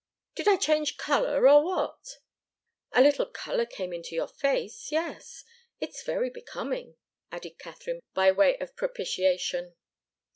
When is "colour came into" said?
3.27-4.15